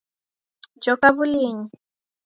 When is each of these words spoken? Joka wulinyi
Joka 0.83 1.07
wulinyi 1.15 1.67